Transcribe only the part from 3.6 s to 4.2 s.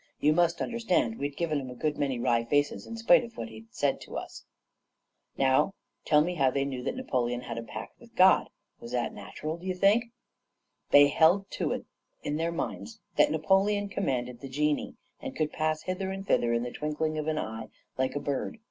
said to